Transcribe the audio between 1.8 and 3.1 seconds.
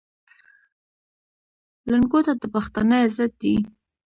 لنګوټه د پښتانه